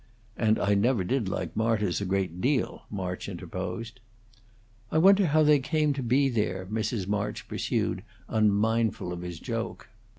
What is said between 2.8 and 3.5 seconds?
March